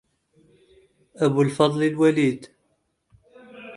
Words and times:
أبو 1.15 1.41
الفضل 1.41 1.83
الوليد 1.83 2.45